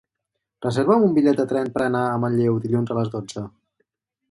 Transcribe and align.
Reserva'm 0.65 1.05
un 1.07 1.13
bitllet 1.17 1.41
de 1.41 1.45
tren 1.51 1.69
per 1.77 1.85
anar 1.87 2.03
a 2.07 2.17
Manlleu 2.25 2.59
dilluns 2.65 2.95
a 2.95 2.99
les 3.01 3.15
dotze. 3.17 3.47